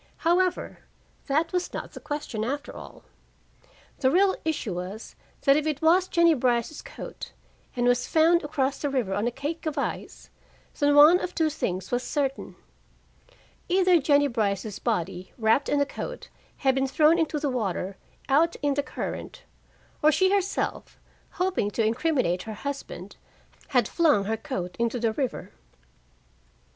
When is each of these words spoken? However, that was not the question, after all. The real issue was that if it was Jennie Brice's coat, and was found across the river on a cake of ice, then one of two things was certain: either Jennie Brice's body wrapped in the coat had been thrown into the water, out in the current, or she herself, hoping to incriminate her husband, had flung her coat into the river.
However, 0.25 0.79
that 1.27 1.53
was 1.53 1.71
not 1.75 1.91
the 1.91 1.99
question, 1.99 2.43
after 2.43 2.75
all. 2.75 3.03
The 3.99 4.09
real 4.09 4.35
issue 4.43 4.73
was 4.73 5.15
that 5.43 5.55
if 5.55 5.67
it 5.67 5.79
was 5.79 6.07
Jennie 6.07 6.33
Brice's 6.33 6.81
coat, 6.81 7.33
and 7.75 7.85
was 7.85 8.07
found 8.07 8.43
across 8.43 8.79
the 8.81 8.89
river 8.89 9.13
on 9.13 9.27
a 9.27 9.31
cake 9.31 9.67
of 9.67 9.77
ice, 9.77 10.31
then 10.79 10.95
one 10.95 11.19
of 11.19 11.35
two 11.35 11.51
things 11.51 11.91
was 11.91 12.01
certain: 12.01 12.55
either 13.69 14.01
Jennie 14.01 14.25
Brice's 14.25 14.79
body 14.79 15.33
wrapped 15.37 15.69
in 15.69 15.77
the 15.77 15.85
coat 15.85 16.29
had 16.57 16.73
been 16.73 16.87
thrown 16.87 17.19
into 17.19 17.37
the 17.37 17.51
water, 17.51 17.95
out 18.27 18.55
in 18.63 18.73
the 18.73 18.81
current, 18.81 19.43
or 20.01 20.11
she 20.11 20.31
herself, 20.33 20.97
hoping 21.33 21.69
to 21.69 21.85
incriminate 21.85 22.41
her 22.41 22.55
husband, 22.55 23.17
had 23.67 23.87
flung 23.87 24.23
her 24.23 24.35
coat 24.35 24.75
into 24.79 24.99
the 24.99 25.11
river. 25.13 25.51